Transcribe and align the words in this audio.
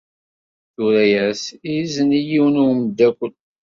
Tura-as 0.73 1.43
izen 1.79 2.09
i 2.19 2.21
yiwen 2.29 2.55
n 2.61 2.65
umeddakel. 2.65 3.31